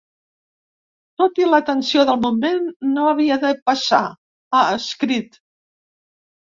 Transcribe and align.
Tot 1.21 1.41
i 1.41 1.45
la 1.49 1.59
tensió 1.67 2.07
del 2.11 2.19
moment, 2.25 2.65
no 2.97 3.07
havia 3.13 3.39
de 3.47 3.55
passar, 3.71 4.03
ha 4.63 4.67
escrit. 4.83 5.41